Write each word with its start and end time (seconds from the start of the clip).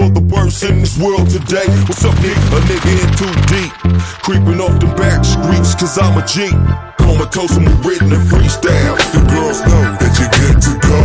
for 0.00 0.08
the 0.08 0.24
worst 0.32 0.64
in 0.64 0.80
this 0.80 0.96
world 0.96 1.28
today? 1.28 1.68
What's 1.84 2.04
up, 2.08 2.16
nigga? 2.24 2.40
A 2.56 2.58
nigga 2.64 2.92
in 3.04 3.10
too 3.20 3.34
deep. 3.52 3.72
Creeping 4.24 4.56
off 4.56 4.72
the 4.80 4.88
back 4.96 5.20
streets, 5.20 5.76
cause 5.76 6.00
I'm 6.00 6.16
a 6.16 6.24
G. 6.24 6.48
Comatose 6.96 7.60
and 7.60 7.68
written 7.84 8.08
and 8.08 8.24
freestyle. 8.24 8.96
The 9.12 9.20
girls 9.28 9.60
know 9.68 9.84
that 10.00 10.12
you 10.16 10.26
get 10.40 10.56
to 10.64 10.72
go. 10.80 11.00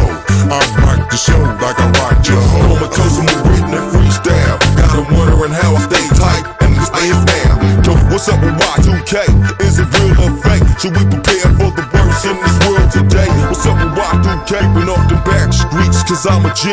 I 0.48 0.64
rock 0.80 1.12
the 1.12 1.20
show 1.20 1.36
like 1.60 1.76
I 1.76 1.88
rock 2.00 2.24
your 2.24 2.40
hoe. 2.40 2.72
Comatose 2.72 3.20
and 3.20 3.32
written 3.44 3.72
and 3.76 3.88
freestyle. 3.92 4.58
Got 4.80 4.96
'em 4.96 5.08
wondering 5.12 5.52
how 5.52 5.76
I 5.76 5.82
stay 5.92 6.06
tight 6.16 6.46
and 6.64 6.72
stay 6.80 7.10
down. 7.36 7.56
Yo, 7.84 7.92
what's 8.08 8.30
up 8.32 8.40
with 8.40 8.56
Y2K? 8.56 9.28
Is 9.60 9.76
it 9.80 9.92
real 10.00 10.16
or 10.24 10.32
fake? 10.40 10.64
Should 10.80 10.96
we 10.96 11.04
prepare 11.12 11.52
for 11.60 11.72
the 11.76 11.86
worst 11.92 12.24
in 12.24 12.38
this 12.40 12.58
world 12.64 12.90
today? 12.96 13.30
What's 13.52 13.66
up 13.68 13.76
with 13.76 13.92
Y2K? 14.00 14.56
Creeping 14.64 14.90
off 14.94 15.04
the 15.12 15.20
back 15.28 15.52
streets, 15.52 16.00
cause 16.08 16.24
I'm 16.26 16.46
a 16.46 16.54
G. 16.56 16.72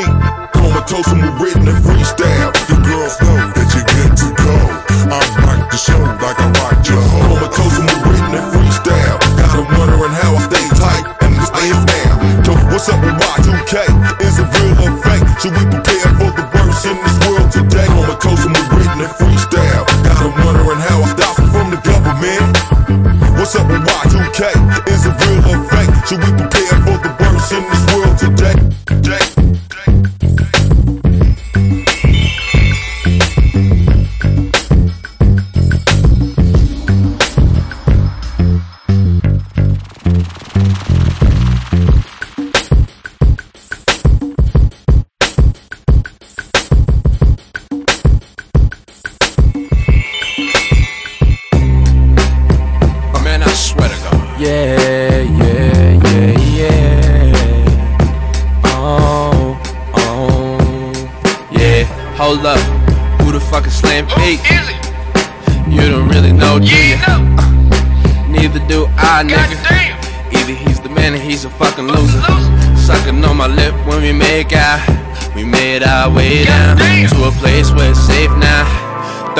Comatose 0.63 1.11
and 1.11 1.27
written 1.41 1.67
and 1.67 1.81
freestyle. 1.83 2.55
The 2.71 2.79
girls 2.87 3.19
know 3.19 3.37
that 3.51 3.69
you 3.75 3.83
get 3.83 4.11
to 4.23 4.29
go. 4.47 4.57
I 5.11 5.19
rock 5.43 5.71
the 5.71 5.77
show 5.77 5.99
like 6.23 6.39
I 6.39 6.47
rock 6.63 6.79
your 6.87 7.03
hoe. 7.03 7.35
Comatose 7.35 7.79
and 7.83 7.91
written 8.07 8.31
and 8.39 8.47
freestyle. 8.55 9.19
Got 9.43 9.59
'em 9.59 9.67
wondering 9.75 10.15
how 10.23 10.39
I 10.39 10.41
stay 10.47 10.67
tight 10.79 11.05
and 11.27 11.35
stay 11.51 11.71
down. 11.91 12.17
Yo, 12.47 12.53
what's 12.71 12.89
up 12.89 13.01
with 13.03 13.19
Y2K? 13.19 13.75
Is 14.23 14.39
it 14.39 14.49
real 14.55 14.79
or 14.87 14.95
fake? 15.03 15.27
Should 15.43 15.55
we 15.59 15.65
prepare 15.67 16.09
for 16.19 16.31
the 16.39 16.47
worst 16.55 16.87
in 16.87 16.97
this 17.03 17.19
world 17.27 17.51
today? 17.51 17.89
Comatose 17.91 18.45
and 18.47 18.57
written 18.71 19.01
and 19.03 19.13
freestyle. 19.19 19.85
Got 20.07 20.23
'em 20.23 20.33
wondering 20.47 20.81
how 20.89 21.03
I 21.03 21.09
stop 21.17 21.35
from 21.53 21.67
the 21.75 21.81
government. 21.91 22.55
What's 23.37 23.55
up 23.59 23.67
with 23.67 23.83
Y2K? 23.83 24.55
Is 24.95 25.03
it 25.11 25.15
real 25.27 25.43
or 25.53 25.59
fake? 25.73 25.91
Should 26.07 26.23
we 26.23 26.31
prepare 26.39 26.77
for 26.87 26.92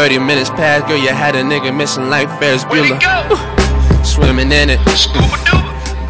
30 0.03 0.19
minutes 0.19 0.51
past, 0.51 0.89
girl, 0.89 0.97
you 0.99 1.11
had 1.11 1.37
a 1.37 1.43
nigga 1.43 1.71
missing 1.73 2.11
like 2.11 2.27
Ferris 2.41 2.65
Bueller. 2.65 2.99
Swimming 4.05 4.51
in 4.51 4.69
it. 4.69 4.81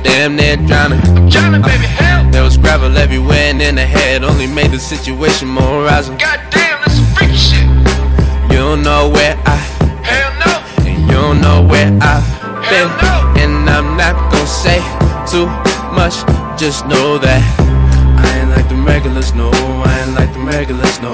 Damn 0.02 0.34
near 0.34 0.56
drowning. 0.56 0.98
Uh, 1.04 2.30
There 2.32 2.42
was 2.42 2.56
gravel 2.56 2.96
everywhere 2.96 3.50
and 3.52 3.60
in 3.60 3.74
the 3.74 3.84
head 3.84 4.24
only 4.24 4.46
made 4.46 4.70
the 4.70 4.78
situation 4.78 5.46
more 5.48 5.84
arousing. 5.84 6.16
Goddamn, 6.16 6.80
that's 6.80 6.94
some 6.94 7.04
freaky 7.14 7.36
shit. 7.36 7.68
You 8.50 8.56
don't 8.64 8.82
know 8.82 9.10
where 9.10 9.36
I 9.44 9.56
Hell 10.08 10.32
no. 10.40 10.88
and 10.88 10.98
you 11.02 11.12
don't 11.12 11.40
know 11.42 11.60
where 11.60 11.88
I've 12.00 12.24
been. 12.72 12.88
Hell 12.88 12.88
no. 13.04 13.42
And 13.42 13.68
I'm 13.68 13.94
not 13.98 14.16
gonna 14.32 14.46
say 14.46 14.80
too 15.28 15.44
much, 15.92 16.16
just 16.58 16.86
know 16.86 17.18
that 17.18 17.42
I 18.24 18.40
ain't 18.40 18.48
like 18.56 18.70
them 18.70 18.86
regulars, 18.86 19.34
no. 19.34 19.50
I 19.52 20.00
ain't 20.00 20.14
like 20.14 20.32
them 20.32 20.46
regulars, 20.46 20.98
no. 21.02 21.12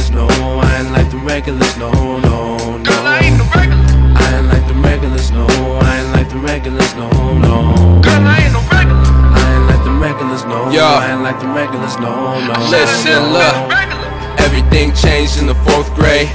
Regulars, 0.00 0.10
no. 0.10 0.60
I 0.60 0.78
ain't 0.78 0.92
like 0.92 1.10
them 1.10 1.26
regulars, 1.26 1.76
no, 1.76 1.90
no, 2.18 2.56
no. 2.58 2.84
Girl, 2.84 3.06
I 3.06 3.20
ain't 3.20 3.38
no 3.38 3.44
regular. 3.54 3.84
I 4.16 4.36
ain't 4.36 4.48
like 4.48 4.66
them 4.66 4.82
regulars, 4.82 5.30
no. 5.30 5.46
I 5.46 5.98
ain't 5.98 6.12
like 6.12 6.28
them 6.28 6.44
regulars, 6.44 6.94
no, 6.94 7.10
no. 7.38 8.00
Girl, 8.02 8.24
I 8.24 8.40
ain't 8.44 8.52
no 8.52 8.60
regular. 8.70 9.04
I 9.04 9.54
ain't 9.54 9.66
like 9.66 9.84
them 9.84 10.00
regulars, 10.00 10.44
no. 10.44 10.70
Yo. 10.70 10.84
I 10.84 11.12
ain't 11.12 11.22
like 11.22 11.40
them 11.40 11.54
regulars, 11.54 11.96
no, 11.98 12.40
no. 12.40 12.54
Listen, 12.70 13.32
look. 13.32 13.68
Regular. 13.68 14.08
Everything 14.38 14.94
changed 14.94 15.38
in 15.38 15.46
the 15.46 15.54
fourth 15.66 15.92
grade. 15.94 16.30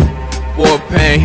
War 0.57 0.79
pain. 0.89 1.21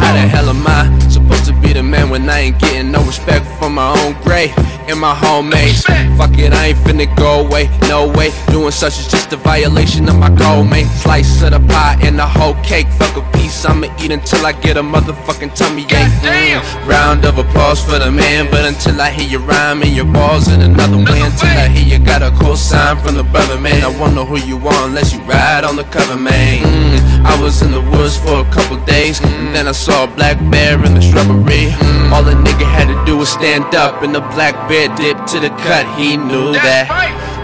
How 0.00 0.12
the 0.12 0.26
hell 0.26 0.48
am 0.48 0.66
I 0.66 0.90
supposed 0.98 1.14
to 1.14 1.15
be 1.60 1.72
the 1.72 1.82
man 1.82 2.10
when 2.10 2.28
I 2.28 2.40
ain't 2.40 2.58
getting 2.58 2.90
no 2.92 3.04
respect 3.04 3.46
from 3.58 3.74
my 3.74 3.88
own 4.02 4.14
grade 4.22 4.52
and 4.88 4.98
my 4.98 5.14
homemates? 5.14 5.84
Fuck 6.16 6.38
it, 6.38 6.52
I 6.52 6.66
ain't 6.66 6.78
finna 6.78 7.14
go 7.16 7.46
away, 7.46 7.68
no 7.88 8.08
way. 8.08 8.30
Doing 8.48 8.72
such 8.72 8.98
is 8.98 9.08
just 9.08 9.32
a 9.32 9.36
violation 9.36 10.08
of 10.08 10.16
my 10.16 10.30
goal, 10.30 10.64
mate. 10.64 10.86
Slice 10.86 11.42
of 11.42 11.50
the 11.52 11.60
pie 11.60 11.98
and 12.02 12.18
the 12.18 12.26
whole 12.26 12.54
cake. 12.62 12.88
Fuck 12.98 13.16
a 13.16 13.35
I'ma 13.64 13.88
eat 14.02 14.10
until 14.10 14.44
I 14.44 14.52
get 14.52 14.76
a 14.76 14.82
motherfucking 14.82 15.54
tummy 15.54 15.82
ache. 15.82 16.12
Mm. 16.20 16.86
Round 16.86 17.24
of 17.24 17.38
applause 17.38 17.82
for 17.82 17.98
the 17.98 18.10
man, 18.10 18.50
but 18.50 18.64
until 18.64 19.00
I 19.00 19.10
hear 19.10 19.28
your 19.28 19.40
rhyme 19.40 19.82
and 19.82 19.94
your 19.94 20.04
balls 20.04 20.48
in 20.48 20.60
another 20.60 20.98
way, 20.98 21.20
until 21.22 21.48
I 21.48 21.68
hear 21.68 21.86
you 21.86 22.04
got 22.04 22.22
a 22.22 22.30
cool 22.42 22.56
sign 22.56 22.98
from 22.98 23.14
the 23.16 23.24
brother, 23.24 23.58
man. 23.58 23.82
I 23.82 23.88
won't 23.88 24.16
who 24.28 24.38
you 24.38 24.58
are 24.66 24.86
unless 24.86 25.12
you 25.12 25.20
ride 25.20 25.64
on 25.64 25.76
the 25.76 25.84
cover, 25.84 26.16
man. 26.16 26.62
Mm. 26.62 27.24
I 27.24 27.40
was 27.40 27.62
in 27.62 27.70
the 27.70 27.80
woods 27.80 28.16
for 28.16 28.40
a 28.40 28.48
couple 28.52 28.76
days, 28.84 29.20
and 29.20 29.54
then 29.54 29.68
I 29.68 29.72
saw 29.72 30.04
a 30.04 30.06
black 30.06 30.38
bear 30.50 30.74
in 30.84 30.94
the 30.94 31.00
shrubbery. 31.00 31.72
All 32.12 32.22
the 32.22 32.34
nigga 32.34 32.66
had 32.66 32.88
to 32.88 32.96
do 33.06 33.16
was 33.16 33.28
stand 33.28 33.74
up, 33.74 34.02
and 34.02 34.14
the 34.14 34.20
black 34.34 34.54
bear 34.68 34.88
dipped 34.96 35.28
to 35.28 35.40
the 35.40 35.50
cut. 35.64 35.86
He 35.98 36.16
knew 36.16 36.52
that. 36.52 36.86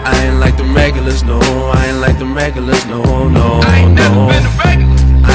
I 0.05 0.25
ain't 0.25 0.39
like 0.39 0.57
them 0.57 0.75
regulars, 0.75 1.23
no. 1.23 1.39
I 1.39 1.87
ain't 1.87 1.99
like 1.99 2.19
them 2.19 2.35
regulars, 2.35 2.85
no, 2.87 3.29
no, 3.29 3.61
I 3.63 3.79
ain't 3.79 3.93
never 3.93 4.15
no. 4.15 4.92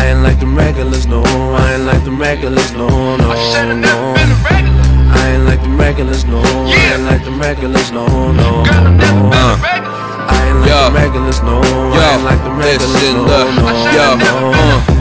Been 0.09 0.25
a 0.25 0.25
regular. 0.25 0.25
I 0.25 0.25
ain't 0.25 0.25
like 0.25 0.39
them 0.41 0.57
regulars, 0.59 1.07
no. 1.07 1.23
I 1.23 1.75
ain't 1.75 1.85
like 1.85 2.05
them 2.05 2.19
regulars, 2.21 2.73
no, 2.73 2.89
no, 3.17 3.31
I 3.31 3.37
said 3.53 3.69
I 3.69 3.75
never 3.75 4.01
no. 4.01 4.15
been 4.15 4.31
a 4.31 4.39
regular. 4.49 4.85
I 5.13 5.29
ain't 5.35 5.45
like 5.45 5.61
them 5.63 5.79
regulars, 5.79 6.25
no. 6.25 6.41
I 6.41 6.95
ain't 6.95 7.03
like 7.05 7.25
them 7.25 7.41
regulars, 7.41 7.93
no, 7.93 8.07
no, 8.33 8.65
Girl, 8.65 8.87
I 8.87 8.91
never 8.91 9.15
no. 9.15 9.31
been 9.31 9.39
Uh. 9.39 9.53
a 9.53 9.63
regular. 9.63 9.99
I 10.29 10.47
ain't 10.49 10.61
like 10.61 10.71
Yo. 10.71 10.85
them 10.85 10.95
regulars, 10.95 11.43
no. 11.43 11.61
I 11.61 12.15
ain't 12.15 12.25
like 12.25 12.43
them 12.45 12.57
regulars, 12.59 12.93
listen, 12.93 13.17
no, 13.17 13.23
look. 13.25 13.55
no, 13.57 13.67
I 13.67 13.75
said 13.85 14.01
I 14.01 14.17
never 14.17 14.41
no. 14.41 14.98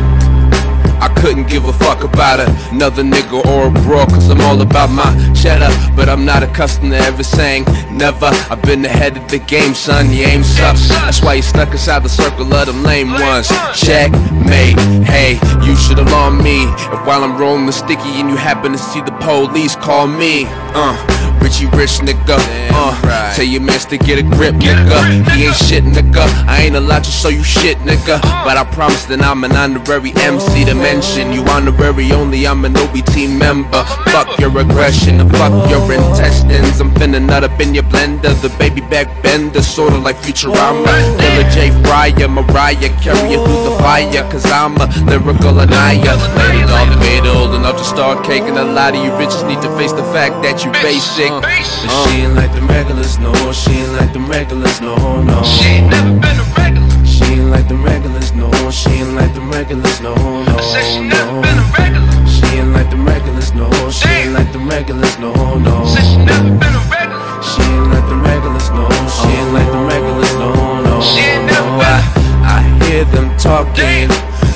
I 1.00 1.10
couldn't 1.22 1.48
give 1.48 1.66
a 1.66 1.74
fuck 1.74 2.04
about 2.04 2.39
another 2.72 3.04
nigga 3.04 3.46
or 3.46 3.68
a 3.68 3.72
bro, 3.84 4.06
cause 4.06 4.30
I'm 4.30 4.42
all 4.42 4.62
about 4.62 4.89
my 4.89 5.12
cheddar. 5.34 5.70
But 5.96 6.10
I'm 6.10 6.25
not 6.25 6.44
accustomed 6.44 6.92
to 6.92 6.98
ever 6.98 7.24
saying 7.24 7.66
never. 7.92 8.30
I've 8.50 8.62
been 8.62 8.86
ahead 8.86 9.18
of 9.18 9.27
the 9.30 9.39
game, 9.39 9.74
son. 9.74 10.08
The 10.10 10.24
aim 10.24 10.44
sucks. 10.44 10.89
That's 10.89 11.22
why 11.22 11.36
you 11.36 11.42
stuck 11.42 11.72
inside 11.72 12.04
the 12.04 12.10
circle 12.10 12.54
of 12.54 12.68
them 12.68 12.84
lame 12.84 13.12
ones. 13.12 13.50
Checkmate. 13.75 14.80
Hey, 15.06 15.39
you 15.66 15.75
should 15.75 16.00
alarm 16.00 16.42
me. 16.44 16.63
If 16.63 17.06
while 17.06 17.24
I'm 17.24 17.38
rolling 17.38 17.72
sticky 17.72 18.20
and 18.20 18.30
you 18.30 18.36
happen 18.36 18.72
to 18.72 18.77
see 18.77 19.01
the 19.01 19.12
police, 19.20 19.75
call 19.75 20.08
me. 20.08 20.46
Uh. 20.48 21.17
Richie 21.48 21.66
Rich, 21.77 22.04
nigga. 22.04 22.36
Uh, 22.75 22.92
right. 23.08 23.32
tell 23.34 23.46
your 23.46 23.62
mans 23.62 23.86
to 23.86 23.98
get 23.98 24.20
a 24.20 24.22
grip, 24.22 24.56
nigga. 24.56 25.32
He 25.32 25.46
ain't 25.46 25.56
shit, 25.56 25.82
nigga. 25.86 26.27
I 26.46 26.63
ain't 26.63 26.75
allowed 26.75 27.06
to 27.06 27.12
show 27.12 27.30
you 27.30 27.42
shit, 27.42 27.77
nigga. 27.88 28.20
But 28.44 28.58
I 28.58 28.68
promise 28.75 29.06
that 29.06 29.22
I'm 29.22 29.46
an 29.46 29.56
honorary 29.56 30.12
MC 30.18 30.66
to 30.66 30.75
mention 30.75 31.32
you 31.32 31.44
honorary 31.48 32.12
only. 32.12 32.46
I'm 32.46 32.66
an 32.66 32.74
OBT 32.74 33.32
member. 33.39 33.82
Fuck 34.12 34.38
your 34.39 34.51
aggression 34.60 35.22
and 35.22 35.32
fuck 35.32 35.56
your 35.70 35.82
intestines. 35.88 36.82
I'm 36.82 36.92
finna 37.00 37.25
nut 37.25 37.46
up 37.46 37.58
in 37.62 37.74
your 37.74 37.88
blender. 37.88 38.36
The 38.42 38.50
baby 38.60 38.82
back 38.82 39.08
bender, 39.24 39.62
sorta 39.62 39.98
like 39.98 40.18
Futurama. 40.18 40.84
Killer 41.16 41.50
J. 41.56 41.72
Fryer, 41.88 42.27
Mariah, 42.27 42.92
carry 43.00 43.32
you 43.32 43.39
through 43.39 43.63
the 43.72 43.77
fire. 43.80 44.24
Cause 44.30 44.44
I'm 44.51 44.75
a 44.84 44.88
lyrical 45.08 45.62
anaya. 45.62 46.12
annihilator. 46.12 46.68
Dog 46.68 47.00
made 47.00 47.25
old 47.25 47.56
enough 47.56 47.77
to 47.77 47.86
start 47.86 48.25
caking. 48.25 48.58
A 48.58 48.66
lot 48.66 48.96
of 48.96 49.00
you 49.01 49.12
bitches 49.12 49.48
need 49.48 49.62
to 49.62 49.72
face 49.77 49.94
the 49.94 50.04
fact 50.12 50.44
that 50.44 50.66
you 50.66 50.72
basic. 50.84 51.37
Uh, 51.38 51.41
but 51.41 51.91
uh. 51.91 52.08
she 52.10 52.22
ain't 52.22 52.34
like 52.34 52.51
them 52.53 52.67
regulars, 52.67 53.20
no. 53.20 53.34
She 53.51 53.72
ain't 53.72 53.94
like 53.94 54.13
them 54.13 54.27
regulars, 54.27 54.82
no, 54.82 54.96
no. 55.22 55.44
She 55.44 55.65
ain't 55.65 55.89
never 55.91 56.13
been 56.17 56.38
a 56.39 56.46
regular. 56.58 57.06
She 57.06 57.25
ain't 57.25 57.51
like 57.51 57.67
them 57.67 57.84
regulars, 57.84 58.34
no. 58.34 58.50
She 58.72 58.89
ain't 58.89 59.13
like 59.13 59.34
them 59.34 59.51
regulars, 59.51 60.01
no, 60.01 60.15
no, 60.15 60.58
I 60.58 60.62
said 60.74 60.84
she 60.94 61.01
never 61.06 61.34
no. 61.34 61.41
been 61.41 61.58
a 61.58 61.65
regular. 61.77 62.27
She 62.27 62.46
ain't 62.58 62.74
like 62.74 62.89
them 62.89 63.06
regulars, 63.06 63.53
no. 63.53 63.70
She 63.91 64.10
ain't 64.10 64.34
like 64.34 64.51
them 64.51 64.67
regulars, 64.67 65.20
no, 65.20 65.32
no. 65.60 65.86
Said 65.86 66.06
she 66.10 66.17
never 66.25 66.50
been 66.58 66.74
a 66.74 66.84
regular. 66.89 67.22
She 67.46 67.62
ain't 67.62 67.88
like 67.94 68.08
them 68.10 68.22
regulars, 68.24 68.70
no. 68.74 68.89
She 68.89 69.29
oh. 69.29 69.38
ain't 69.38 69.53
like 69.53 69.70
them 69.70 69.86
regulars, 69.86 70.34
no, 70.41 70.50
no. 70.82 71.01
She 71.01 71.22
ain't 71.22 71.46
never 71.46 71.70
no. 71.70 71.77
been 71.77 72.01
I, 72.41 72.58
I 72.58 72.86
hear 72.86 73.06
them 73.13 73.29
talking, 73.38 74.10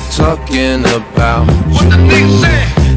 talking 0.10 0.82
about 0.82 1.46
What 1.70 1.90
the 1.94 1.98
you. 2.02 2.10
nigga 2.10 2.42
say? 2.42 2.82
Seventeen 2.82 2.91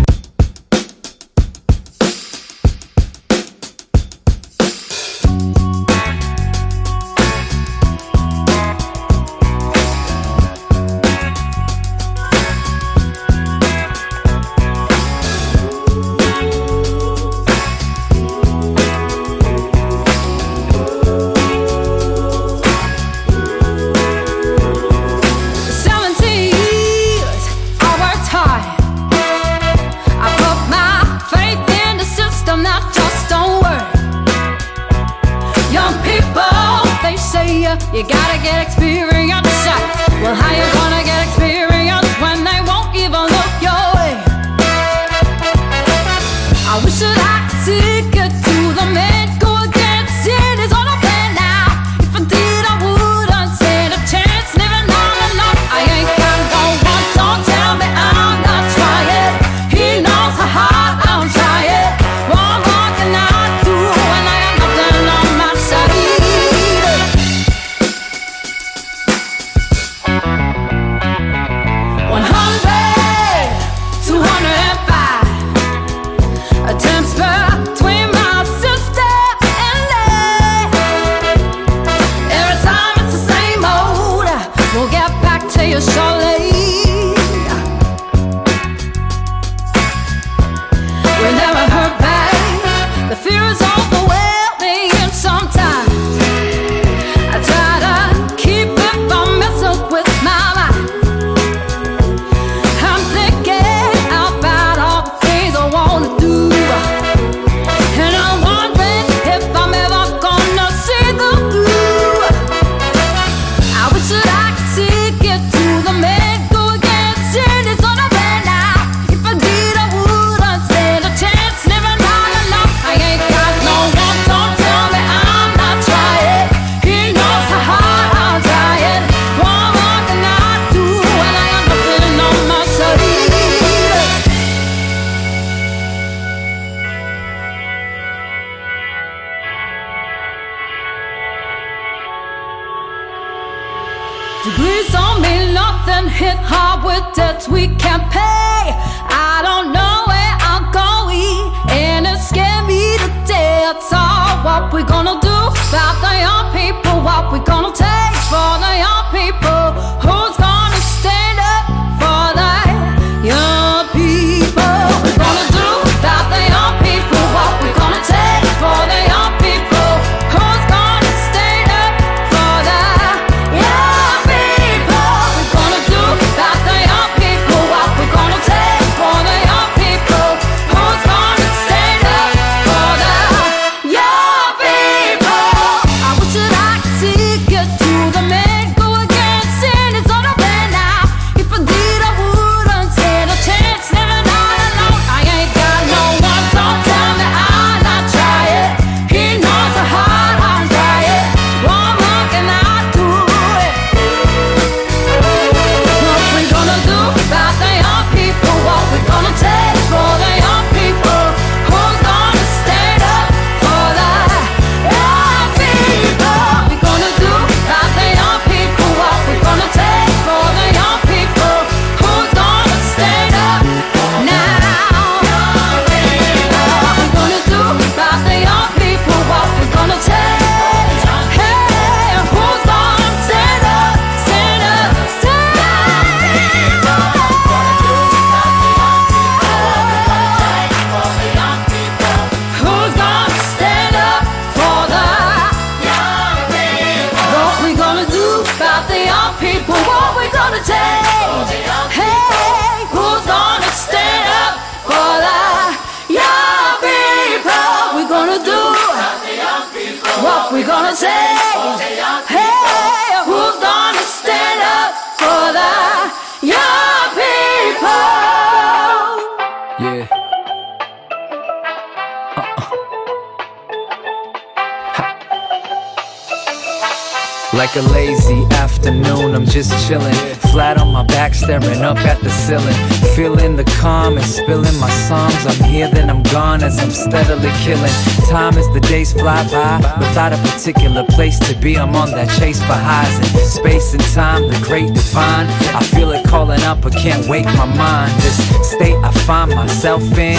the. 282.60 282.95
Feeling 283.14 283.54
the 283.54 283.64
calm 283.80 284.17
and 284.17 284.26
spilling 284.26 284.76
my 284.80 284.90
songs. 284.90 285.47
I'm 285.47 285.62
here, 285.71 285.88
then 285.88 286.10
I'm 286.10 286.23
gone 286.25 286.64
as 286.64 286.80
I'm 286.80 286.90
steadily 286.90 287.50
killing. 287.62 287.93
Time 288.28 288.58
as 288.58 288.69
the 288.71 288.80
days 288.80 289.12
fly 289.12 289.47
by, 289.50 289.76
without 289.99 290.32
a 290.32 290.36
particular 290.38 291.04
place 291.04 291.38
to 291.49 291.56
be. 291.58 291.78
I'm 291.78 291.95
on 291.95 292.10
that 292.10 292.28
chase 292.40 292.58
for 292.58 292.75
highs 292.75 293.17
in 293.19 293.25
space 293.47 293.93
and 293.95 294.02
time, 294.14 294.49
the 294.49 294.58
great 294.67 294.93
divine. 294.93 295.47
I 295.76 295.82
feel 295.95 296.10
it 296.10 296.26
calling 296.26 296.60
up, 296.62 296.80
but 296.82 296.93
can't 296.93 297.28
wake 297.28 297.45
my 297.45 297.67
mind. 297.67 298.12
This 298.21 298.36
state 298.69 298.97
I 298.97 299.12
find 299.25 299.54
myself 299.54 300.02
in, 300.19 300.36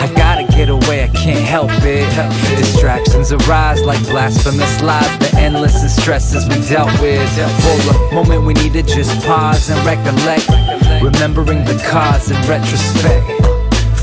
I 0.00 0.12
gotta 0.14 0.44
get 0.52 0.68
away, 0.68 1.02
I 1.02 1.08
can't 1.08 1.44
help 1.44 1.72
it. 1.82 2.06
Distractions 2.56 3.32
arise 3.32 3.82
like 3.82 4.00
blasphemous 4.04 4.80
lies, 4.80 5.18
the 5.18 5.34
endless 5.38 5.82
and 5.82 5.90
stresses 5.90 6.46
we 6.46 6.60
dealt 6.68 6.92
with. 7.00 7.28
For 7.62 7.94
a 7.94 8.14
moment, 8.14 8.44
we 8.44 8.54
need 8.54 8.74
to 8.74 8.82
just 8.82 9.26
pause 9.26 9.70
and 9.70 9.84
recollect, 9.84 10.46
remembering 11.52 11.76
the 11.76 11.82
cause 11.84 12.30
in 12.30 12.36
retrospect. 12.48 13.26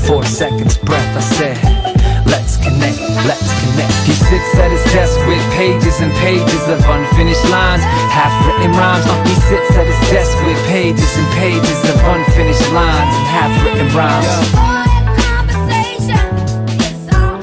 Four 0.06 0.24
seconds 0.24 0.78
breath, 0.78 1.16
I 1.16 1.20
said. 1.20 1.58
Let's 2.26 2.56
connect, 2.56 3.00
let's 3.26 3.50
connect. 3.62 3.92
He 4.06 4.12
sits 4.12 4.54
at 4.58 4.70
his 4.70 4.84
desk 4.92 5.18
with 5.26 5.42
pages 5.54 6.00
and 6.00 6.12
pages 6.18 6.62
of 6.68 6.78
unfinished 6.86 7.44
lines, 7.50 7.82
half 8.10 8.32
written 8.46 8.72
rhymes. 8.72 9.04
He 9.28 9.34
sits 9.50 9.70
at 9.76 9.86
his 9.86 10.00
desk 10.10 10.36
with 10.46 10.58
pages 10.66 11.12
and 11.16 11.28
pages 11.34 11.80
of 11.90 11.96
unfinished 12.04 12.70
lines 12.72 13.12
and 13.18 13.26
half 13.26 13.52
written 13.64 13.88
rhymes. 13.94 14.34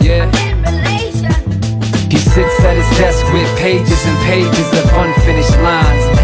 Yeah. 0.03 0.31
He 2.09 2.17
sits 2.17 2.59
at 2.63 2.75
his 2.77 2.97
desk 2.97 3.25
with 3.33 3.49
pages 3.59 4.05
and 4.05 4.17
pages 4.25 4.69
of 4.79 4.85
unfinished 4.93 5.57
lines 5.59 6.16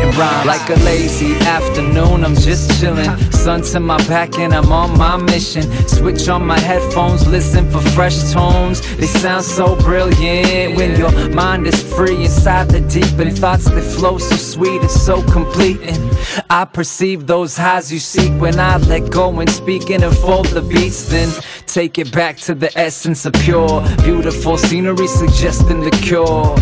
written 0.00 0.18
rhymes. 0.18 0.46
Like 0.46 0.70
a 0.70 0.80
lazy 0.84 1.34
afternoon, 1.46 2.24
I'm 2.24 2.34
just 2.34 2.80
chilling. 2.80 3.16
Sun 3.32 3.62
to 3.72 3.80
my 3.80 3.96
back 4.08 4.38
and 4.38 4.52
I'm 4.52 4.72
on 4.72 4.98
my 4.98 5.16
mission. 5.16 5.62
Switch 5.88 6.28
on 6.28 6.46
my 6.46 6.58
headphones, 6.58 7.26
listen 7.26 7.70
for 7.70 7.80
fresh 7.80 8.32
tones. 8.32 8.80
They 8.96 9.06
sound 9.06 9.44
so 9.44 9.76
brilliant 9.76 10.76
when 10.76 10.98
your 10.98 11.12
mind 11.30 11.66
is 11.66 11.82
free 11.94 12.24
inside 12.24 12.68
the 12.70 12.80
deep 12.80 13.18
and 13.18 13.36
thoughts 13.36 13.64
that 13.70 13.82
flow 13.82 14.18
so 14.18 14.36
sweet 14.36 14.80
and 14.80 14.90
so 14.90 15.22
complete. 15.30 15.80
And 15.80 16.18
I 16.50 16.64
perceive 16.64 17.26
those 17.26 17.56
highs 17.56 17.92
you 17.92 17.98
seek 17.98 18.32
when 18.40 18.58
I 18.58 18.76
let 18.76 19.10
go 19.10 19.40
and 19.40 19.50
speak 19.50 19.90
and 19.90 20.04
unfold 20.04 20.46
the 20.46 20.62
beats. 20.62 21.08
Then 21.08 21.30
take 21.66 21.98
it 21.98 22.12
back 22.12 22.36
to 22.38 22.54
the 22.54 22.76
essence 22.78 23.24
of 23.26 23.32
pure, 23.34 23.82
beautiful 24.02 24.58
scenery 24.58 25.06
suggesting 25.06 25.80
the 25.80 25.90
cure. 25.90 26.56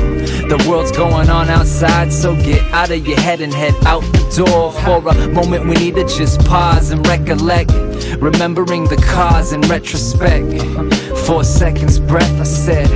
The 0.48 0.66
world's 0.66 0.92
going 0.92 1.28
on 1.28 1.50
outside, 1.50 2.10
so 2.10 2.34
get 2.34 2.62
out 2.72 2.90
of 2.90 3.06
your 3.06 3.20
head 3.20 3.42
and 3.42 3.52
head 3.52 3.74
out 3.84 4.00
the 4.00 4.44
door. 4.44 4.72
For 4.72 5.06
a 5.06 5.28
moment, 5.28 5.66
we 5.66 5.74
need 5.74 5.96
to 5.96 6.04
just 6.04 6.42
pause 6.46 6.90
and 6.90 7.06
recollect, 7.06 7.70
remembering 8.18 8.84
the 8.84 8.96
cause 8.96 9.52
in 9.52 9.60
retrospect. 9.62 10.62
Four 11.26 11.44
seconds 11.44 11.98
breath, 12.00 12.40
I 12.40 12.44
said. 12.44 12.88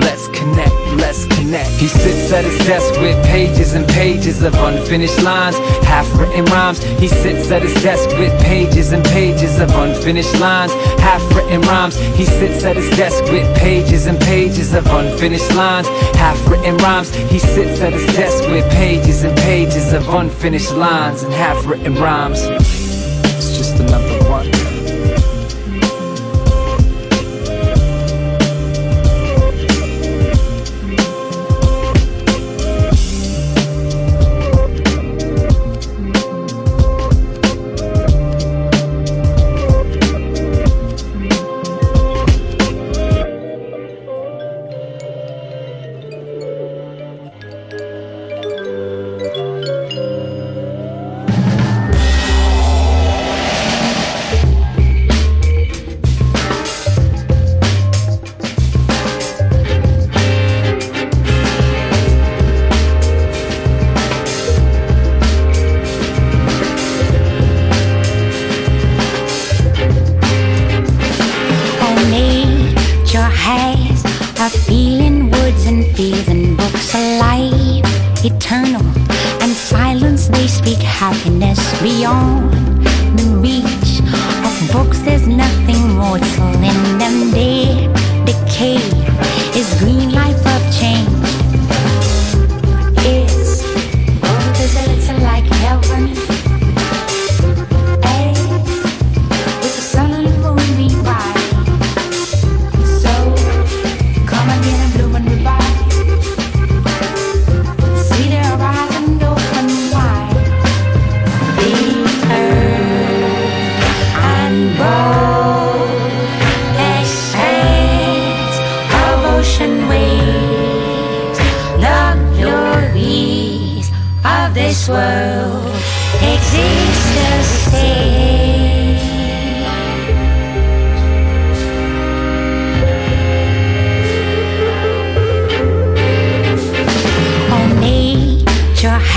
Let's 0.00 0.28
connect, 0.28 0.74
let's 0.96 1.26
connect. 1.26 1.70
He 1.70 1.86
sits 1.86 2.32
at 2.32 2.44
his 2.44 2.58
desk 2.66 2.98
with 3.00 3.22
pages 3.26 3.74
and 3.74 3.86
pages 3.88 4.42
of 4.42 4.54
unfinished 4.54 5.22
lines, 5.22 5.56
half 5.84 6.06
written 6.18 6.44
rhymes. 6.46 6.82
He 6.98 7.08
sits 7.08 7.50
at 7.50 7.62
his 7.62 7.74
desk 7.82 8.08
with 8.18 8.32
pages 8.42 8.92
and 8.92 9.04
pages 9.04 9.58
of 9.58 9.70
unfinished 9.70 10.38
lines, 10.40 10.72
half 11.00 11.22
written 11.34 11.60
rhymes. 11.62 11.96
He 12.16 12.24
sits 12.24 12.64
at 12.64 12.76
his 12.76 12.90
desk 12.96 13.24
with 13.24 13.46
pages 13.58 14.06
and 14.06 14.18
pages 14.20 14.74
of 14.74 14.86
unfinished 14.86 15.54
lines, 15.54 15.88
half 16.16 16.38
written 16.48 16.76
rhymes. 16.78 17.14
He 17.14 17.38
sits 17.38 17.80
at 17.80 17.92
his 17.92 18.06
desk 18.16 18.48
with 18.48 18.68
pages 18.72 19.22
and 19.24 19.36
pages 19.38 19.92
of 19.92 20.08
unfinished 20.08 20.72
lines 20.72 21.22
and 21.22 21.32
half 21.32 21.66
written 21.66 21.94
rhymes. 21.94 22.40
It's 22.42 23.56
just 23.56 23.78
another 23.80 24.08
one. 24.08 24.19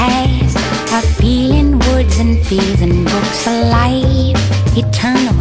Nature 0.07 0.59
has 0.89 1.03
a 1.05 1.07
feeling, 1.15 1.79
words 1.79 2.17
and 2.19 2.45
fields 2.45 2.81
and 2.81 3.05
books 3.05 3.47
alive, 3.47 4.35
eternal 4.77 5.35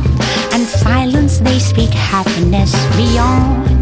and 0.52 0.66
silence. 0.66 1.38
They 1.38 1.58
speak 1.58 1.90
happiness 1.90 2.72
beyond 2.96 3.81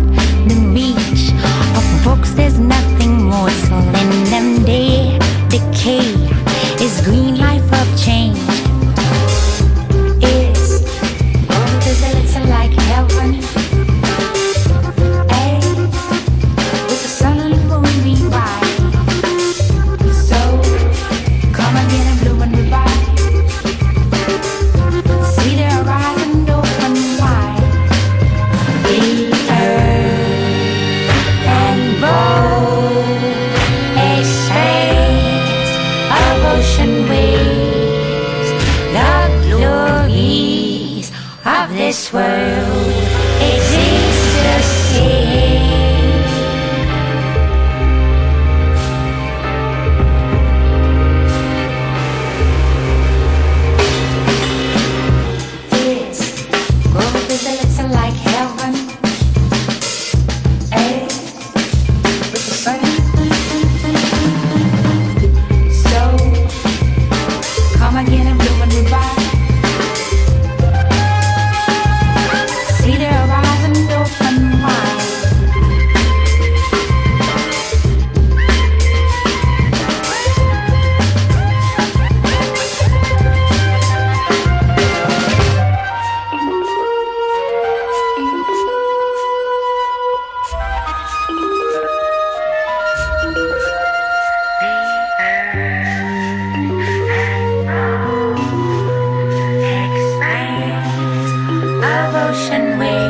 ocean 102.30 102.78
waves. 102.78 103.09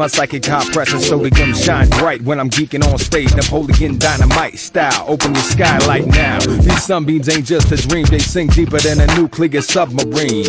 My 0.00 0.06
psychic 0.06 0.46
high 0.46 0.64
pressure 0.72 0.98
sodium 0.98 1.52
shine 1.52 1.86
bright 1.90 2.22
when 2.22 2.40
I'm 2.40 2.48
geeking 2.48 2.82
on 2.90 2.98
stage. 2.98 3.34
Napoleon 3.36 3.98
dynamite 3.98 4.58
style. 4.58 5.04
Open 5.06 5.34
your 5.34 5.44
skylight 5.44 6.06
now. 6.06 6.40
These 6.40 6.84
sunbeams 6.84 7.28
ain't 7.28 7.44
just 7.44 7.70
a 7.70 7.76
dream. 7.76 8.06
They 8.06 8.18
sink 8.18 8.54
deeper 8.54 8.78
than 8.78 8.98
a 9.02 9.14
nuclear 9.14 9.60
submarine. 9.60 10.46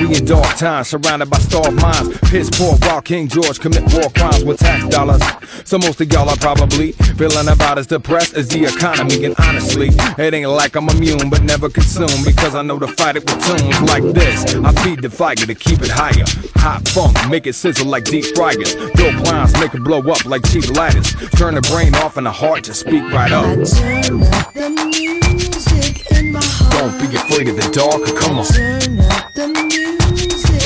We 0.00 0.16
in 0.16 0.24
dark 0.24 0.56
times, 0.56 0.88
surrounded 0.88 1.28
by 1.28 1.36
starved 1.40 1.78
minds. 1.78 2.16
Piss 2.30 2.48
poor 2.48 2.74
while 2.88 3.02
King 3.02 3.28
George 3.28 3.60
commit 3.60 3.82
war 3.92 4.08
crimes 4.16 4.44
with 4.44 4.60
tax 4.60 4.88
dollars. 4.88 5.20
So 5.66 5.78
most 5.78 6.00
of 6.00 6.12
y'all 6.12 6.28
are 6.28 6.36
probably 6.36 6.92
feeling 7.18 7.48
about 7.48 7.76
as 7.76 7.88
depressed 7.88 8.34
as 8.34 8.46
the 8.46 8.66
economy. 8.66 9.24
And 9.24 9.34
honestly, 9.40 9.88
it 10.16 10.32
ain't 10.32 10.48
like 10.48 10.76
I'm 10.76 10.88
immune, 10.88 11.28
but 11.28 11.42
never 11.42 11.68
consumed 11.68 12.24
because 12.24 12.54
I 12.54 12.62
know 12.62 12.78
to 12.78 12.86
fight 12.86 13.16
it 13.16 13.28
with 13.28 13.44
tunes 13.44 13.80
like 13.82 14.04
this. 14.14 14.54
I 14.54 14.70
feed 14.84 15.02
the 15.02 15.10
fire 15.10 15.34
to 15.34 15.54
keep 15.56 15.82
it 15.82 15.90
higher. 15.90 16.24
Hot 16.62 16.86
funk, 16.86 17.18
make 17.28 17.48
it 17.48 17.54
sizzle 17.54 17.88
like 17.88 18.04
deep 18.04 18.26
fryers. 18.36 18.76
Dope 18.94 19.26
lines 19.26 19.58
make 19.58 19.74
it 19.74 19.82
blow 19.82 19.98
up 20.08 20.24
like 20.24 20.46
cheap 20.46 20.70
lighters. 20.70 21.12
Turn 21.32 21.56
the 21.56 21.62
brain 21.62 21.96
off 21.96 22.16
and 22.16 22.26
the 22.26 22.32
heart 22.32 22.62
to 22.64 22.72
speak 22.72 23.02
right 23.10 23.32
up. 23.32 23.44
Turn 23.66 24.22
up 24.22 24.54
the 24.54 24.70
music 24.70 26.12
in 26.12 26.30
my 26.30 26.40
heart. 26.44 26.72
Don't 26.74 27.10
be 27.10 27.16
afraid 27.16 27.48
of 27.48 27.56
the 27.56 27.68
dark, 27.74 28.06
come 28.22 28.38
on. 28.38 28.46
Turn 28.46 29.00
up 29.00 29.34
the 29.34 29.48
music. 29.48 30.62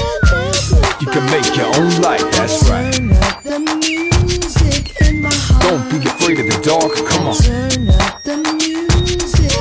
You 1.00 1.06
can 1.06 1.24
make 1.32 1.56
your 1.56 1.74
own 1.80 2.02
light, 2.02 2.20
that's 2.32 2.68
right. 2.68 3.29
Don't 5.70 5.88
be 5.88 5.98
afraid 5.98 6.40
of 6.40 6.46
the 6.46 6.61
dark, 6.64 6.92
come 7.06 7.28
on. 7.28 7.37
Turn 7.37 7.88
up 7.90 8.24
the 8.24 8.37
music. 8.59 9.52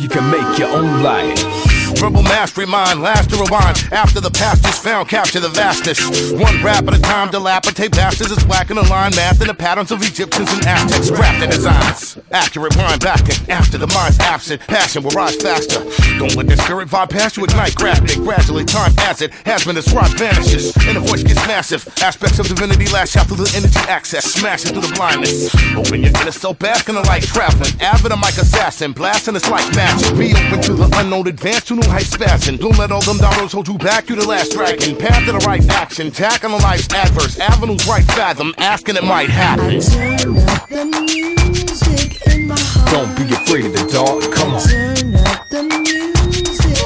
You 0.00 0.08
can 0.08 0.30
make 0.30 0.56
your 0.60 0.68
own 0.68 1.02
light. 1.02 1.67
Verbal 1.98 2.22
mastery, 2.22 2.64
mind, 2.64 3.02
last 3.02 3.28
to 3.30 3.36
rewind. 3.36 3.76
After 3.90 4.20
the 4.20 4.30
past 4.30 4.64
is 4.64 4.78
found, 4.78 5.08
capture 5.08 5.40
the 5.40 5.48
vastness. 5.48 5.98
One 6.30 6.62
rap 6.62 6.86
at 6.86 6.94
a 6.94 7.00
time, 7.00 7.28
dilapidate 7.32 7.90
bastards 7.90 8.30
is 8.30 8.44
whacking 8.46 8.76
the 8.76 8.86
line, 8.86 9.10
math 9.16 9.40
in 9.40 9.48
the 9.48 9.54
patterns 9.54 9.90
of 9.90 10.00
Egyptians 10.02 10.52
and 10.52 10.64
Aztecs. 10.64 11.10
Crafting 11.10 11.50
designs. 11.50 12.16
Accurate 12.30 12.76
rhyme 12.76 13.00
backing. 13.00 13.50
After 13.50 13.78
the 13.78 13.88
mind's 13.88 14.20
absent, 14.20 14.60
passion 14.62 15.02
will 15.02 15.10
rise 15.10 15.34
faster. 15.42 15.82
Don't 16.22 16.36
let 16.36 16.46
the 16.46 16.56
spirit 16.58 16.86
vibe 16.88 17.10
past 17.10 17.36
you, 17.36 17.42
ignite, 17.42 17.74
grasp 17.74 18.04
it. 18.04 18.22
Gradually, 18.22 18.64
time 18.64 18.92
as 19.00 19.20
it 19.20 19.32
has 19.44 19.64
been 19.64 19.74
described 19.74 20.16
vanishes. 20.20 20.76
And 20.86 20.96
the 20.96 21.00
voice 21.00 21.24
gets 21.24 21.44
massive. 21.48 21.82
Aspects 22.00 22.38
of 22.38 22.46
divinity 22.46 22.86
lash 22.92 23.16
out 23.16 23.26
through 23.26 23.42
the 23.42 23.52
energy 23.56 23.80
access, 23.90 24.24
smashing 24.24 24.70
through 24.70 24.86
the 24.86 24.94
blindness. 24.94 25.52
Open 25.74 26.02
your 26.02 26.14
inner 26.22 26.30
soul, 26.30 26.54
bask 26.54 26.88
in 26.88 26.94
the 26.94 27.02
light, 27.02 27.24
traveling. 27.24 27.74
Avid, 27.82 28.12
I'm 28.12 28.20
like 28.20 28.38
assassin, 28.38 28.92
blasting 28.92 29.34
it's 29.34 29.50
like 29.50 29.66
magic. 29.74 30.16
Be 30.16 30.30
open 30.30 30.62
to 30.62 30.74
the 30.74 30.88
unknown, 30.94 31.26
advance 31.26 31.64
to 31.66 31.74
new 31.74 31.87
heights, 31.88 32.16
spazzing. 32.16 32.58
Don't 32.58 32.78
let 32.78 32.92
all 32.92 33.02
them 33.02 33.18
dollars 33.18 33.52
hold 33.52 33.68
you 33.68 33.78
back, 33.78 34.08
you 34.08 34.16
the 34.16 34.26
last 34.26 34.52
dragon. 34.52 34.96
Path 34.96 35.24
to 35.26 35.32
the 35.32 35.38
right 35.46 35.66
action, 35.70 36.10
tack 36.10 36.44
on 36.44 36.52
the 36.52 36.58
life's 36.58 36.92
adverse 36.92 37.38
avenues, 37.38 37.86
right 37.86 38.04
fathom, 38.04 38.54
asking 38.58 38.96
it 38.96 39.04
might 39.04 39.30
happen. 39.30 39.80
Turn 39.80 40.36
up 40.38 40.68
the 40.68 40.84
music 40.84 42.26
in 42.26 42.46
my 42.46 42.56
heart. 42.58 42.92
Don't 42.92 43.16
be 43.16 43.34
afraid 43.34 43.66
of 43.66 43.72
the 43.72 43.86
dark, 43.92 44.32
come 44.32 44.54
on. 44.54 44.62
Turn 44.62 45.14
up 45.16 45.48
the 45.48 45.62
music. 45.62 46.78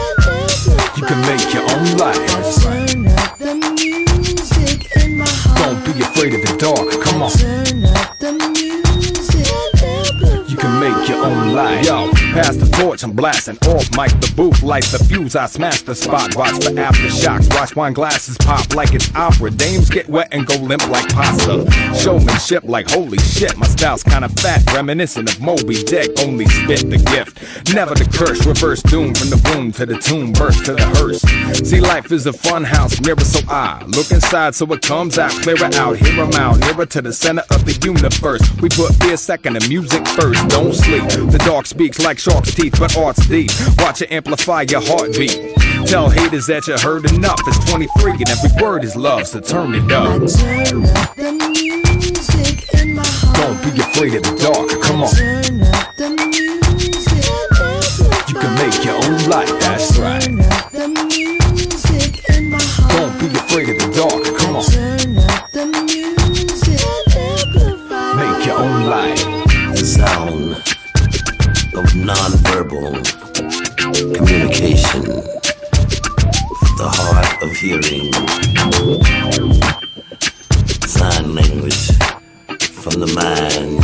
You 0.97 1.05
can 1.07 1.21
make 1.23 1.53
your 1.53 1.65
own 1.71 1.97
light. 1.97 2.17
Turn 2.63 3.09
up 3.09 3.39
the 3.39 3.55
music 3.55 4.97
in 4.97 5.19
my 5.19 5.25
heart. 5.27 5.59
Don't 5.59 5.85
be 5.85 6.03
afraid 6.03 6.35
of 6.35 6.43
the 6.43 6.57
dark, 6.59 7.03
come 7.03 7.23
on. 7.23 7.31
Turn 7.31 7.85
up 7.85 8.19
the 8.19 8.33
music. 8.33 8.62
Make 10.81 11.09
your 11.09 11.25
own 11.25 11.55
light. 11.55 11.85
Yo, 11.85 12.11
pass 12.33 12.57
the 12.57 12.67
torch, 12.79 13.03
I'm 13.05 13.13
blasting 13.13 13.59
off 13.69 13.89
mic 13.97 14.11
the 14.21 14.33
booth, 14.37 14.63
light 14.63 14.85
the 14.85 14.99
fuse, 14.99 15.37
I 15.37 15.47
smash 15.47 15.83
the 15.83 15.95
spot. 15.95 16.35
Watch 16.37 16.59
the 16.61 16.71
aftershocks, 16.71 17.55
watch 17.55 17.77
wine 17.77 17.93
glasses 17.93 18.37
pop 18.39 18.75
like 18.75 18.95
it's 18.95 19.15
opera. 19.15 19.51
Dames 19.51 19.91
get 19.91 20.09
wet 20.09 20.29
and 20.33 20.47
go 20.47 20.57
limp 20.57 20.89
like 20.89 21.09
pasta. 21.11 21.71
Showmanship 21.95 22.65
like 22.65 22.91
holy 22.91 23.19
shit, 23.19 23.57
my 23.57 23.67
style's 23.67 24.03
kinda 24.03 24.29
fat, 24.29 24.63
reminiscent 24.73 25.31
of 25.31 25.41
Moby 25.41 25.83
Dick. 25.83 26.11
Only 26.21 26.47
spit 26.47 26.89
the 26.91 26.99
gift, 26.99 27.75
never 27.75 27.95
the 27.95 28.05
curse. 28.05 28.45
Reverse 28.47 28.83
doom 28.83 29.15
from 29.15 29.31
the 29.31 29.41
womb 29.51 29.73
to 29.73 29.87
the 29.87 29.99
tomb, 29.99 30.33
burst 30.33 30.65
to 30.65 30.75
the 30.75 30.87
hearse. 30.97 31.23
See, 31.69 31.81
life 31.81 32.11
is 32.13 32.27
a 32.27 32.33
fun 32.33 32.65
house, 32.65 33.01
mirror 33.01 33.21
so 33.21 33.41
I 33.49 33.85
look 33.87 34.11
inside 34.11 34.55
so 34.55 34.67
it 34.73 34.83
comes 34.83 35.19
out, 35.19 35.31
clear 35.43 35.57
it 35.57 35.77
out, 35.77 35.97
hear 35.97 36.21
'em 36.21 36.33
out, 36.35 36.59
nearer 36.61 36.87
to 36.87 37.03
the 37.03 37.13
center 37.13 37.45
of 37.51 37.65
the 37.65 37.75
universe. 37.85 38.43
We 38.61 38.69
put 38.69 38.95
fear 38.97 39.17
second 39.17 39.57
and 39.57 39.69
music 39.69 40.07
first, 40.09 40.49
don't 40.49 40.62
sleep. 40.71 41.03
The 41.33 41.43
dark 41.45 41.67
speaks 41.67 41.99
like 41.99 42.19
shark's 42.19 42.55
teeth, 42.55 42.77
but 42.79 42.97
art's 42.97 43.27
deep. 43.27 43.51
Watch 43.79 44.03
it 44.03 44.13
amplify 44.13 44.67
your 44.69 44.83
heartbeat. 44.83 45.57
Tell 45.87 46.09
haters 46.11 46.47
that 46.47 46.67
you 46.69 46.77
heard 46.79 47.11
enough. 47.11 47.41
It's 47.47 47.59
23 47.71 48.13
and 48.13 48.29
every 48.29 48.63
word 48.63 48.85
is 48.85 48.95
love, 48.95 49.27
so 49.27 49.41
turn 49.41 49.75
it 49.75 49.91
up. 49.91 50.07
Turn 50.07 50.85
up 50.85 51.17
the 51.17 51.33
music 51.33 52.75
in 52.75 52.95
my 52.95 53.03
heart. 53.05 53.37
Don't 53.37 53.75
be 53.75 53.81
afraid 53.81 54.15
of 54.15 54.23
the 54.23 54.37
dark, 54.39 54.69
come 54.83 55.03
on. 55.03 55.11
Turn 55.11 55.63
up 55.75 55.97
the 55.97 56.11
music. 56.31 57.25
You 58.29 58.35
can 58.39 58.55
make 58.61 58.85
your 58.85 58.97
own 59.03 59.29
light, 59.29 59.49
that's 59.61 59.99
right. 59.99 60.23
Turn 60.23 60.41
up 60.41 60.71
the 60.71 60.89
music 60.89 62.29
in 62.31 62.51
my 62.51 62.59
heart. 62.61 62.93
Don't 62.93 63.19
be 63.19 63.27
afraid 63.37 63.69
of 63.71 63.79
the 63.81 63.89
dark, 63.97 64.23
come 64.39 64.57
on. 64.57 64.65
Turn 64.65 65.19
up 65.19 65.51
the 65.51 65.67
music. 65.67 66.13
Make 68.15 68.47
your 68.47 68.59
own 68.59 68.87
light. 68.87 69.32
Sound 70.03 70.53
of 71.79 71.87
nonverbal 71.95 72.93
communication, 74.17 75.03
the 76.77 76.89
heart 76.99 77.31
of 77.45 77.51
hearing, 77.63 78.13
sign 80.89 81.35
language 81.37 81.85
from 82.83 82.95
the 82.99 83.07
mind. 83.15 83.81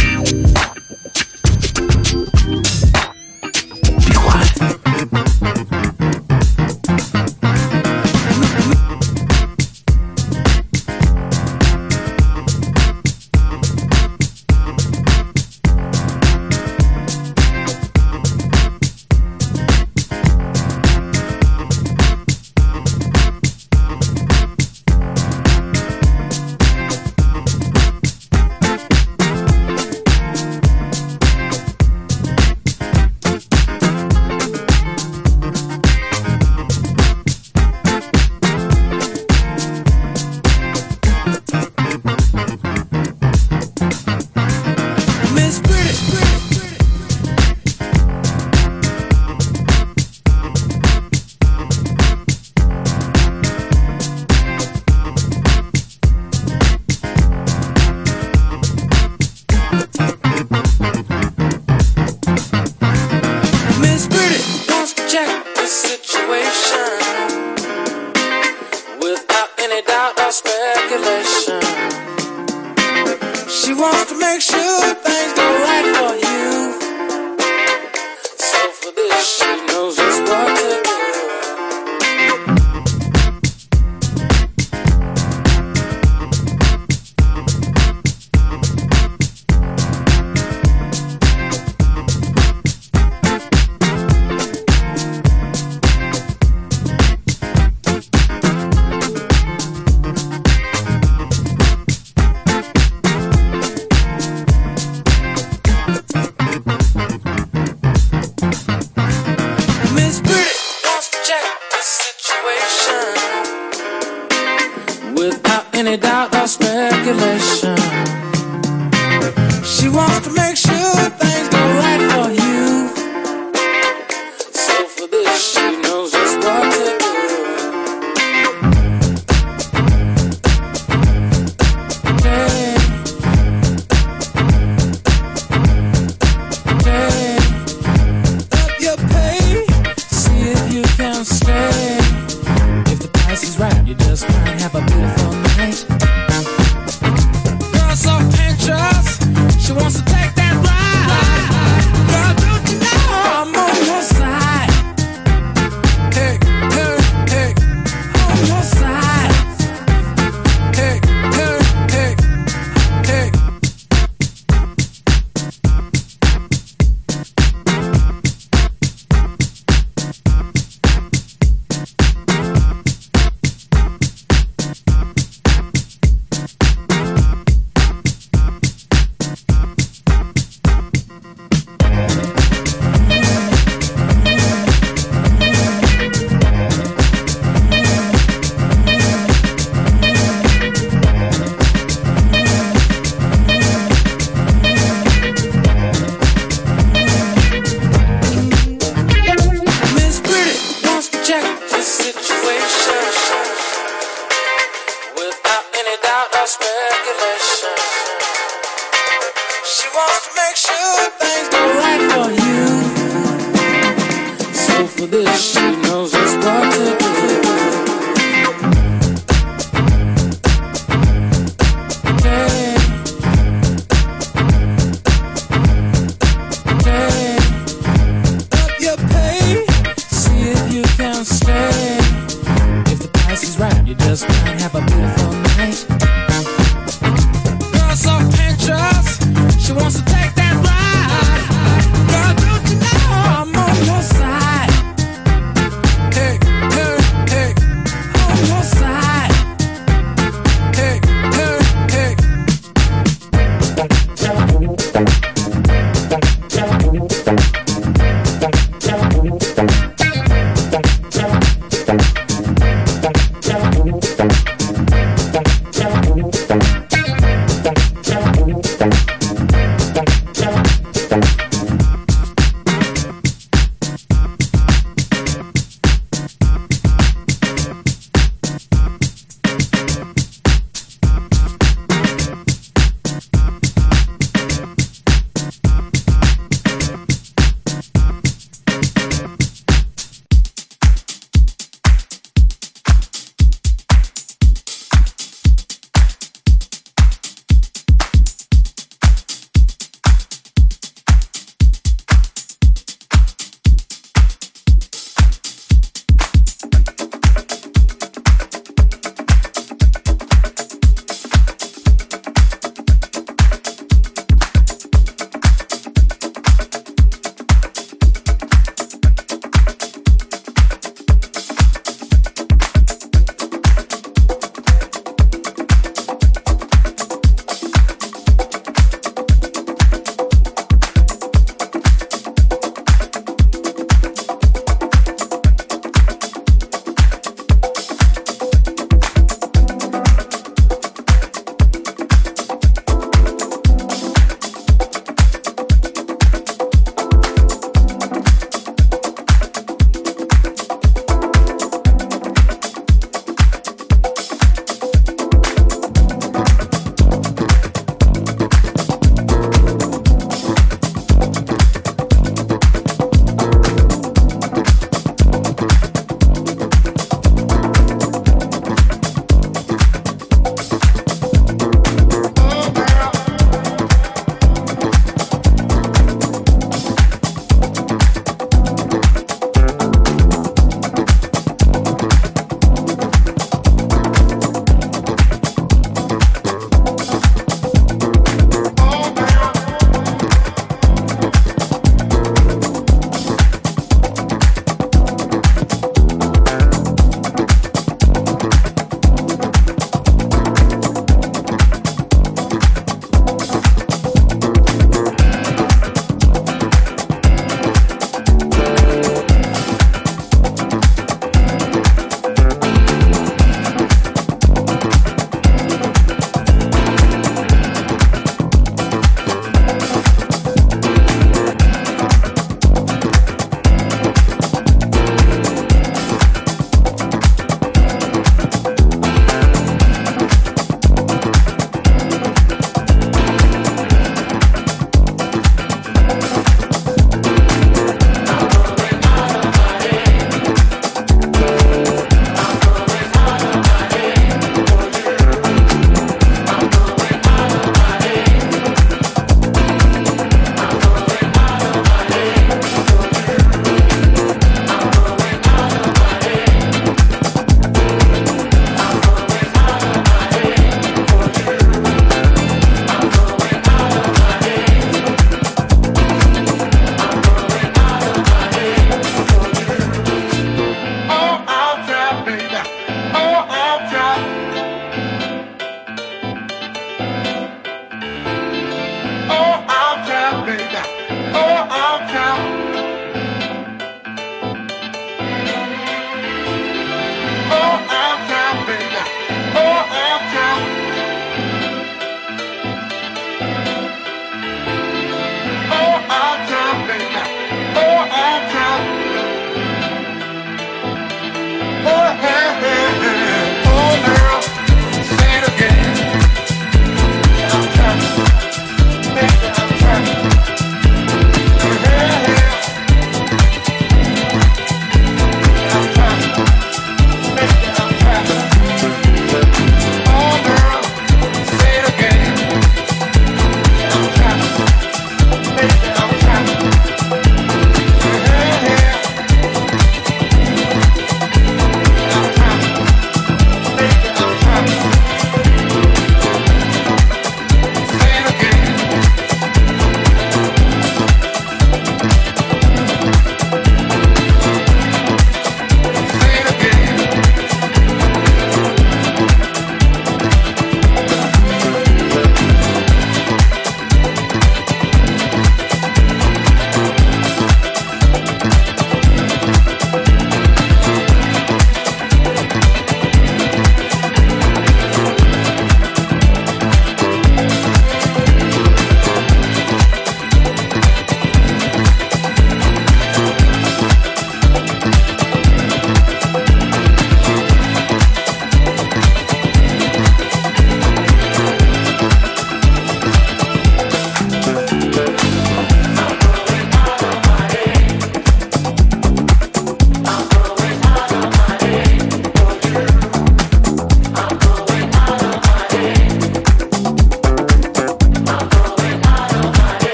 Be 4.04 4.12
quiet. 4.12 5.77